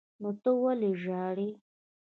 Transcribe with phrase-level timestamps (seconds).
[0.21, 1.49] نو ته ولې ژاړې.